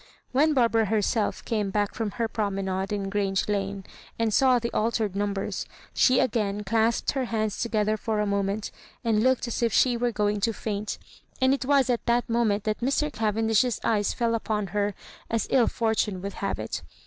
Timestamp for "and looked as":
9.03-9.61